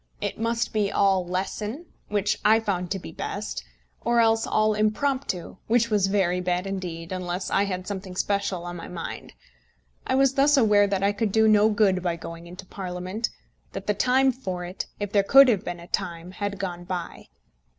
It 0.19 0.39
must 0.39 0.73
be 0.73 0.91
all 0.91 1.23
lesson, 1.27 1.85
which 2.07 2.35
I 2.43 2.59
found 2.59 2.89
to 2.89 2.97
be 2.97 3.11
best; 3.11 3.63
or 4.03 4.19
else 4.19 4.47
all 4.47 4.73
impromptu, 4.73 5.57
which 5.67 5.91
was 5.91 6.07
very 6.07 6.41
bad 6.41 6.65
indeed, 6.65 7.11
unless 7.11 7.51
I 7.51 7.65
had 7.65 7.85
something 7.85 8.15
special 8.15 8.63
on 8.63 8.75
my 8.75 8.87
mind. 8.87 9.33
I 10.07 10.15
was 10.15 10.33
thus 10.33 10.57
aware 10.57 10.87
that 10.87 11.03
I 11.03 11.11
could 11.11 11.31
do 11.31 11.47
no 11.47 11.69
good 11.69 12.01
by 12.01 12.15
going 12.15 12.47
into 12.47 12.65
Parliament, 12.65 13.29
that 13.73 13.85
the 13.85 13.93
time 13.93 14.31
for 14.31 14.65
it, 14.65 14.87
if 14.99 15.11
there 15.11 15.21
could 15.21 15.47
have 15.49 15.63
been 15.63 15.79
a 15.79 15.85
time, 15.85 16.31
had 16.31 16.57
gone 16.57 16.83
by. 16.83 17.27